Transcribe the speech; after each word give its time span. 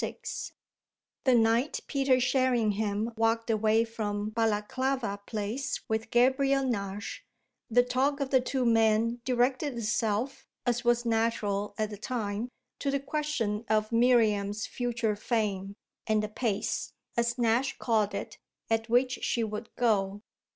XXXVI 0.01 0.51
The 1.25 1.35
night 1.35 1.79
Peter 1.85 2.19
Sherringham 2.19 3.13
walked 3.15 3.51
away 3.51 3.85
from 3.85 4.31
Balaklava 4.31 5.19
Place 5.27 5.79
with 5.87 6.09
Gabriel 6.09 6.63
Nash 6.65 7.23
the 7.69 7.83
talk 7.83 8.19
of 8.19 8.31
the 8.31 8.41
two 8.41 8.65
men 8.65 9.21
directed 9.25 9.77
itself, 9.77 10.47
as 10.65 10.83
was 10.83 11.05
natural 11.05 11.75
at 11.77 11.91
the 11.91 11.97
time, 11.99 12.49
to 12.79 12.89
the 12.89 12.99
question 12.99 13.63
of 13.69 13.91
Miriam's 13.91 14.65
future 14.65 15.15
fame 15.15 15.75
and 16.07 16.23
the 16.23 16.29
pace, 16.29 16.93
as 17.15 17.37
Nash 17.37 17.77
called 17.77 18.15
it, 18.15 18.39
at 18.71 18.89
which 18.89 19.19
she 19.21 19.43
would 19.43 19.69
go. 19.75 20.23